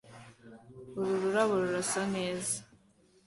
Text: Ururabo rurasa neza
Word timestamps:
Ururabo 1.01 1.53
rurasa 1.61 2.01
neza 2.15 2.57